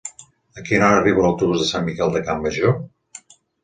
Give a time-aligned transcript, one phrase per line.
[0.59, 2.79] A quina hora arriba l'autobús de Sant Miquel de Campmajor?